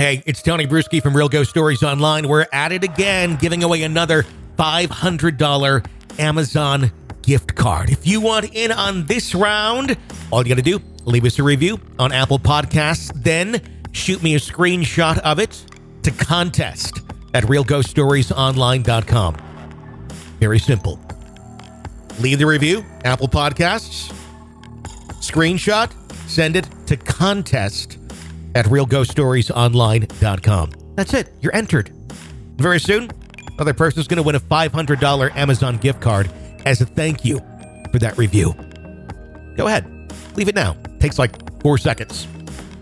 [0.00, 2.26] Hey, it's Tony Brueski from Real Ghost Stories Online.
[2.26, 4.24] We're at it again, giving away another
[4.56, 5.86] $500
[6.18, 7.90] Amazon gift card.
[7.90, 9.98] If you want in on this round,
[10.30, 13.60] all you got to do, leave us a review on Apple Podcasts, then
[13.92, 15.62] shoot me a screenshot of it
[16.02, 17.02] to contest
[17.34, 19.36] at realghoststoriesonline.com.
[20.40, 20.98] Very simple.
[22.20, 24.10] Leave the review, Apple Podcasts,
[25.20, 25.92] screenshot,
[26.26, 27.98] send it to contest
[28.54, 30.70] at realghoststoriesonline.com.
[30.96, 31.32] That's it.
[31.40, 31.90] You're entered.
[32.56, 33.10] Very soon,
[33.54, 36.30] another person's going to win a $500 Amazon gift card
[36.66, 37.38] as a thank you
[37.90, 38.54] for that review.
[39.56, 40.12] Go ahead.
[40.36, 40.76] Leave it now.
[40.98, 42.26] Takes like four seconds.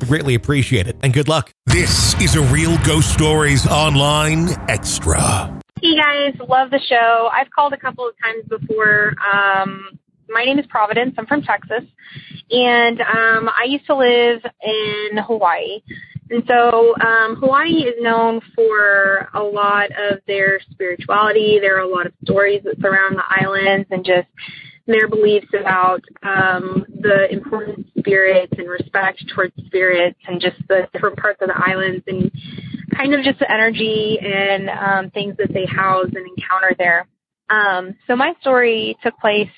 [0.00, 0.96] We greatly appreciate it.
[1.02, 1.52] And good luck.
[1.66, 5.52] This is a Real Ghost Stories Online Extra.
[5.82, 7.28] Hey guys, love the show.
[7.32, 9.14] I've called a couple of times before.
[9.32, 9.98] Um,
[10.28, 11.14] my name is Providence.
[11.18, 11.84] I'm from Texas,
[12.50, 15.80] and um, I used to live in Hawaii.
[16.30, 21.58] And so um, Hawaii is known for a lot of their spirituality.
[21.60, 24.26] There are a lot of stories that surround the islands and just
[24.86, 31.16] their beliefs about um, the important spirits and respect towards spirits and just the different
[31.16, 32.30] parts of the islands and
[32.96, 37.06] kind of just the energy and um, things that they house and encounter there.
[37.50, 39.50] Um, so my story took place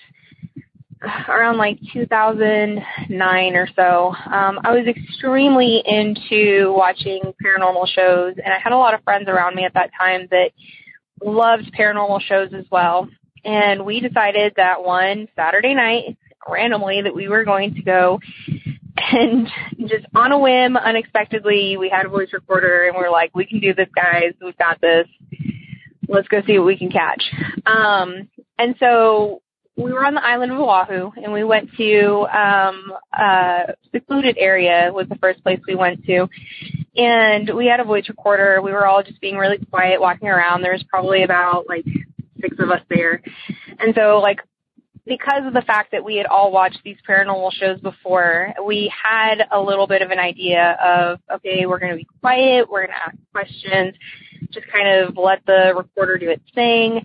[1.28, 4.14] around like 2009 or so.
[4.32, 9.28] Um, I was extremely into watching paranormal shows, and I had a lot of friends
[9.28, 10.50] around me at that time that
[11.22, 13.08] loved paranormal shows as well.
[13.44, 16.16] And we decided that one Saturday night,
[16.48, 18.20] randomly, that we were going to go
[19.12, 19.48] and
[19.80, 23.46] just on a whim, unexpectedly, we had a voice recorder and we are like, we
[23.46, 24.32] can do this, guys.
[24.42, 25.06] We've got this.
[26.08, 27.22] Let's go see what we can catch.
[27.66, 29.42] Um, and so
[29.78, 34.90] we were on the island of Oahu and we went to um a secluded area
[34.92, 36.28] was the first place we went to.
[36.96, 38.60] And we had a voice recorder.
[38.60, 40.62] We were all just being really quiet walking around.
[40.62, 41.84] There was probably about like
[42.40, 43.22] six of us there.
[43.78, 44.40] And so like
[45.06, 49.46] because of the fact that we had all watched these paranormal shows before, we had
[49.52, 52.90] a little bit of an idea of, okay, we're going to be quiet, we're going
[52.90, 53.94] to ask questions,
[54.50, 57.00] just kind of let the recorder do its thing,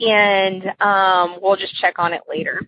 [0.00, 2.66] and um, we'll just check on it later.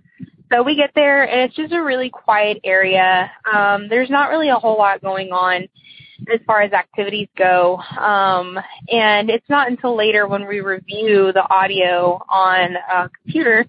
[0.52, 3.30] So we get there, and it's just a really quiet area.
[3.52, 5.68] Um, there's not really a whole lot going on
[6.32, 7.76] as far as activities go.
[7.76, 8.58] Um,
[8.88, 13.64] and it's not until later when we review the audio on a computer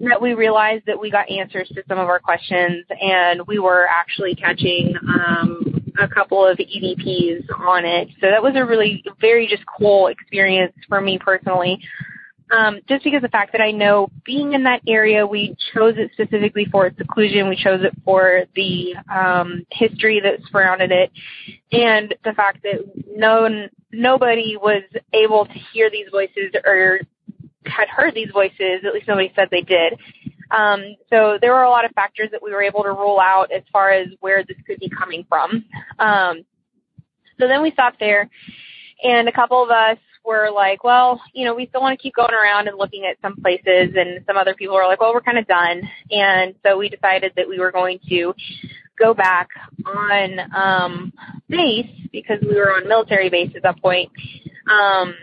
[0.00, 3.86] that we realized that we got answers to some of our questions, and we were
[3.88, 8.08] actually catching um, a couple of EVPs on it.
[8.20, 11.80] So that was a really very just cool experience for me personally
[12.50, 16.10] um, just because the fact that I know being in that area, we chose it
[16.12, 17.48] specifically for its seclusion.
[17.48, 21.10] We chose it for the um, history that surrounded it,
[21.72, 23.48] and the fact that no
[23.92, 27.00] nobody was able to hear these voices or
[27.64, 28.84] had heard these voices.
[28.86, 29.94] At least nobody said they did.
[30.52, 33.50] Um, so there were a lot of factors that we were able to rule out
[33.50, 35.64] as far as where this could be coming from.
[35.98, 36.44] Um,
[37.40, 38.30] so then we stopped there,
[39.02, 42.14] and a couple of us were like, well, you know, we still want to keep
[42.14, 43.94] going around and looking at some places.
[43.96, 45.82] And some other people were like, well, we're kind of done.
[46.10, 48.34] And so we decided that we were going to
[48.98, 49.48] go back
[49.84, 51.12] on um,
[51.48, 54.10] base because we were on military base at that point.
[54.70, 55.14] Um,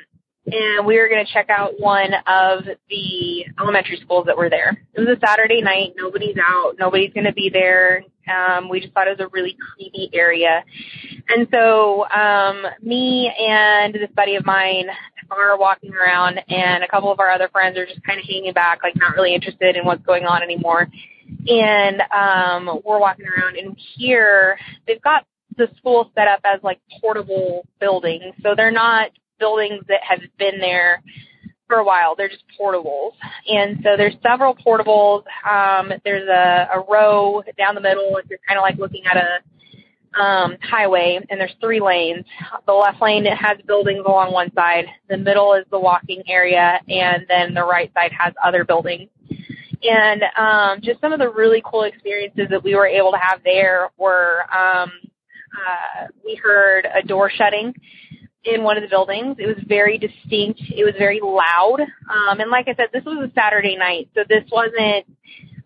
[0.45, 4.77] and we were going to check out one of the elementary schools that were there.
[4.93, 5.93] It was a Saturday night.
[5.95, 6.73] Nobody's out.
[6.77, 8.03] Nobody's going to be there.
[8.27, 10.63] Um, we just thought it was a really creepy area.
[11.29, 14.87] And so, um, me and this buddy of mine
[15.29, 18.53] are walking around and a couple of our other friends are just kind of hanging
[18.53, 20.87] back, like not really interested in what's going on anymore.
[21.47, 24.57] And, um, we're walking around and here
[24.87, 25.25] they've got
[25.57, 28.35] the school set up as like portable buildings.
[28.41, 31.01] So they're not buildings that have been there
[31.67, 32.15] for a while.
[32.15, 33.11] They're just portables.
[33.47, 35.23] And so there's several portables.
[35.49, 39.17] Um, there's a, a row down the middle if you're kind of like looking at
[39.17, 39.39] a
[40.19, 42.25] um, highway, and there's three lanes.
[42.67, 44.85] The left lane has buildings along one side.
[45.09, 49.09] The middle is the walking area, and then the right side has other buildings.
[49.81, 53.41] And um, just some of the really cool experiences that we were able to have
[53.43, 54.91] there were um,
[55.53, 57.73] uh, we heard a door shutting
[58.45, 59.37] in one of the buildings.
[59.39, 60.61] It was very distinct.
[60.75, 61.79] It was very loud.
[61.81, 65.05] Um, and like I said, this was a Saturday night, so this wasn't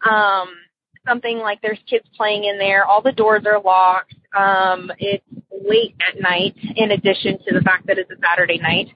[0.10, 0.48] um,
[1.08, 2.86] something like there's kids playing in there.
[2.86, 4.14] All the doors are locked.
[4.38, 8.88] Um, it's late at night, in addition to the fact that it's a Saturday night,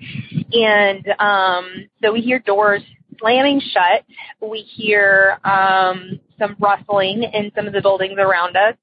[0.52, 1.66] and um,
[2.04, 2.84] so we hear doors
[3.20, 4.06] slamming shut.
[4.42, 8.76] We hear um, some rustling in some of the buildings around us.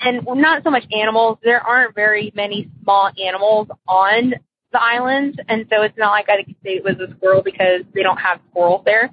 [0.00, 1.38] And not so much animals.
[1.42, 4.34] There aren't very many small animals on
[4.72, 7.82] the island, and so it's not like I could say it was a squirrel because
[7.94, 9.10] they don't have squirrels there.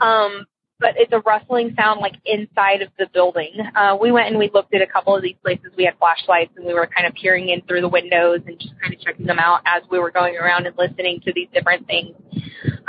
[0.00, 0.46] Um,
[0.80, 3.52] but it's a rustling sound like inside of the building.
[3.76, 5.66] Uh, we went and we looked at a couple of these places.
[5.76, 8.72] We had flashlights and we were kind of peering in through the windows and just
[8.80, 11.86] kind of checking them out as we were going around and listening to these different
[11.86, 12.16] things.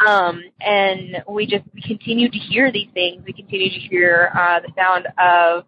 [0.08, 3.24] Um, and we just we continued to hear these things.
[3.26, 5.66] We continued to hear uh, the sound of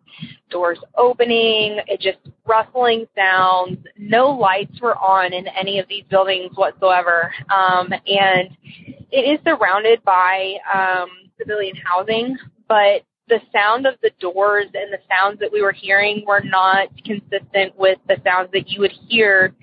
[0.53, 3.77] doors opening, it just rustling sounds.
[3.97, 7.33] No lights were on in any of these buildings whatsoever.
[7.49, 8.49] Um, and
[9.11, 12.37] it is surrounded by um, civilian housing,
[12.69, 16.87] but the sound of the doors and the sounds that we were hearing were not
[17.03, 19.53] consistent with the sounds that you would hear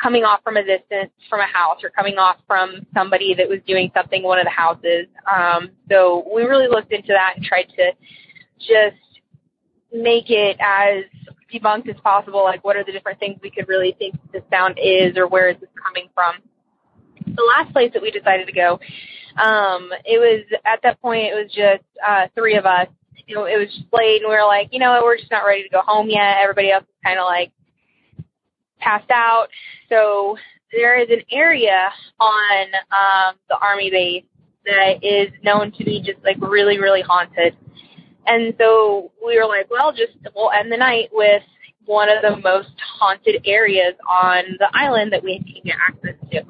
[0.00, 3.58] coming off from a distance from a house or coming off from somebody that was
[3.66, 5.06] doing something in one of the houses.
[5.26, 7.90] Um, so we really looked into that and tried to
[8.58, 8.96] just
[9.92, 11.04] make it as
[11.52, 12.44] debunked as possible.
[12.44, 15.48] Like, what are the different things we could really think the sound is, or where
[15.48, 16.36] is this coming from?
[17.26, 18.78] The last place that we decided to go
[19.38, 22.88] um, it was at that point it was just uh, three of us.
[23.26, 25.44] You know, it was just late, and we were like, you know, we're just not
[25.46, 26.38] ready to go home yet.
[26.40, 27.52] Everybody else is kind of like
[28.80, 29.48] passed out.
[29.88, 30.36] So
[30.72, 34.24] there is an area on um, the army base
[34.64, 37.56] that is known to be just like really, really haunted.
[38.28, 41.42] And so we were like, well, just we'll end the night with
[41.86, 46.42] one of the most haunted areas on the island that we can get access to.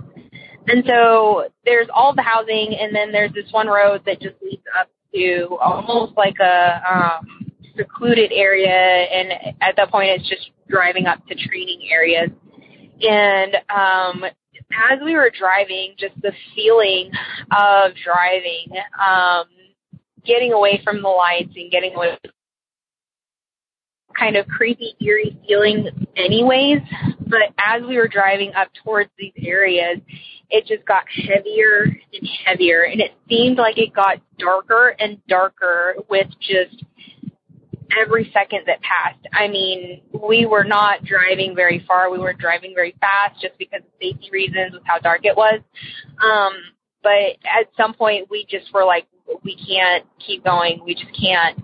[0.66, 4.62] And so there's all the housing, and then there's this one road that just leads
[4.78, 8.68] up to almost like a um, secluded area.
[8.68, 12.30] And at that point, it's just driving up to training areas.
[13.00, 14.24] And um,
[14.90, 17.10] as we were driving, just the feeling
[17.52, 18.66] of driving,
[18.98, 19.44] um,
[20.28, 22.30] getting away from the lights and getting away from
[24.16, 26.78] kind of creepy, eerie feeling anyways.
[27.26, 29.98] But as we were driving up towards these areas,
[30.50, 32.82] it just got heavier and heavier.
[32.82, 36.84] And it seemed like it got darker and darker with just
[37.98, 39.24] every second that passed.
[39.32, 42.10] I mean, we were not driving very far.
[42.10, 45.60] We weren't driving very fast just because of safety reasons with how dark it was.
[46.22, 46.52] Um,
[47.02, 49.06] but at some point we just were like,
[49.42, 50.80] we can't keep going.
[50.84, 51.58] We just can't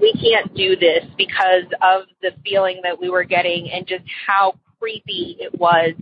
[0.00, 4.54] we can't do this because of the feeling that we were getting and just how
[4.78, 5.94] creepy it was.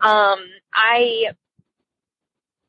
[0.00, 0.38] Um,
[0.74, 1.32] I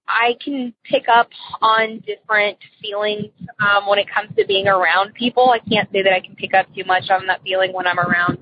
[0.08, 1.30] I can pick up
[1.62, 5.50] on different feelings um, when it comes to being around people.
[5.50, 8.00] I can't say that I can pick up too much on that feeling when I'm
[8.00, 8.38] around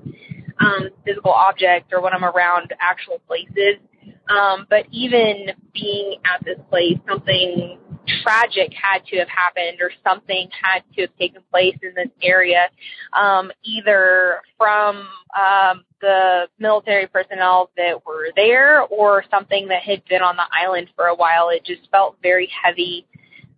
[0.60, 3.80] um, physical objects or when I'm around actual places.
[4.28, 7.78] Um, but even being at this place, something
[8.22, 12.68] tragic had to have happened or something had to have taken place in this area,
[13.12, 15.08] um, either from
[15.38, 20.88] um, the military personnel that were there or something that had been on the island
[20.94, 21.48] for a while.
[21.50, 23.06] It just felt very heavy,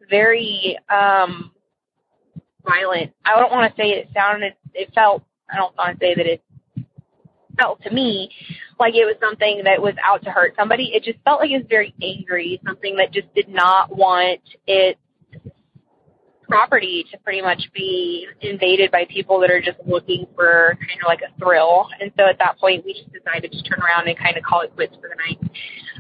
[0.09, 1.51] very um,
[2.65, 3.13] violent.
[3.25, 6.27] I don't want to say it sounded, it felt, I don't want to say that
[6.27, 6.43] it
[7.59, 8.31] felt to me
[8.79, 10.93] like it was something that was out to hurt somebody.
[10.95, 14.99] It just felt like it was very angry, something that just did not want its
[16.49, 21.07] property to pretty much be invaded by people that are just looking for kind of
[21.07, 21.89] like a thrill.
[22.01, 24.61] And so at that point, we just decided to turn around and kind of call
[24.61, 25.41] it quits for the night.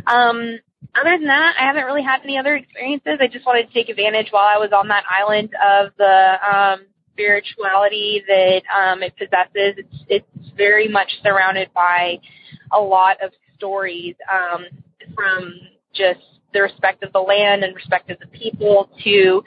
[0.06, 0.58] Um,
[0.94, 3.18] other than that, I haven't really had any other experiences.
[3.20, 6.86] I just wanted to take advantage while I was on that island of the um,
[7.12, 9.74] spirituality that um, it possesses.
[9.76, 12.18] It's, it's very much surrounded by
[12.72, 14.64] a lot of stories um,
[15.14, 15.52] from
[15.94, 16.20] just
[16.52, 19.42] the respect of the land and respect of the people to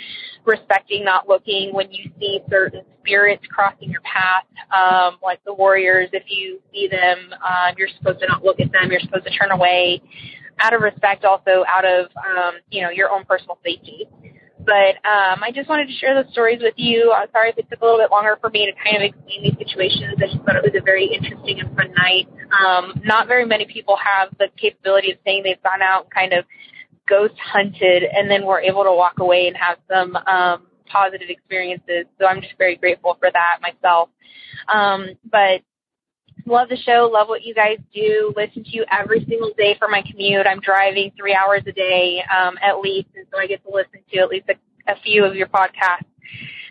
[0.46, 4.44] respecting not looking when you see certain spirits crossing your path,
[4.76, 6.10] um, like the warriors.
[6.14, 8.92] If you see them, um, you're supposed to not look at them.
[8.92, 10.02] You're supposed to turn away
[10.60, 14.08] out of respect, also out of um, you know your own personal safety.
[14.70, 17.12] But um, I just wanted to share those stories with you.
[17.12, 19.42] I'm sorry if it took a little bit longer for me to kind of explain
[19.42, 20.14] these situations.
[20.22, 22.30] I just thought it was a very interesting and fun night.
[22.54, 26.34] Um, not very many people have the capability of saying they've gone out and kind
[26.34, 26.46] of
[27.10, 32.06] ghost hunted and then were able to walk away and have some um, positive experiences.
[32.20, 34.10] So I'm just very grateful for that myself.
[34.72, 35.66] Um, but
[36.46, 39.88] love the show, love what you guys do, listen to you every single day for
[39.88, 40.46] my commute.
[40.46, 44.20] I'm driving three hours a day um, at least, so I get to listen to
[44.20, 44.56] at least a,
[44.92, 46.06] a few of your podcasts.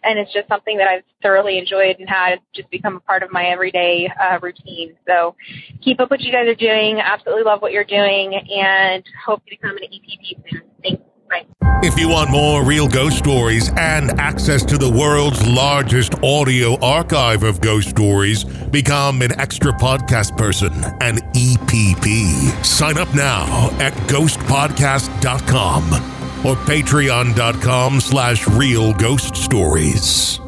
[0.04, 3.32] And it's just something that I've thoroughly enjoyed and had just become a part of
[3.32, 4.94] my everyday uh, routine.
[5.06, 5.34] So
[5.82, 7.00] keep up what you guys are doing.
[7.00, 10.62] Absolutely love what you're doing and hope to become an EPP soon.
[10.82, 11.02] Thanks.
[11.28, 11.46] Bye.
[11.80, 17.44] If you want more real ghost stories and access to the world's largest audio archive
[17.44, 22.64] of ghost stories, become an extra podcast person, an EPP.
[22.64, 30.40] Sign up now at ghostpodcast.com or patreon.com slash real ghost stories.